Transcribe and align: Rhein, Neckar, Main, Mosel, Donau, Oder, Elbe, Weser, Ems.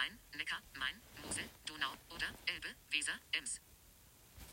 Rhein, 0.00 0.18
Neckar, 0.34 0.62
Main, 0.78 0.96
Mosel, 1.22 1.44
Donau, 1.66 1.92
Oder, 2.08 2.28
Elbe, 2.46 2.68
Weser, 2.90 3.12
Ems. 3.32 3.60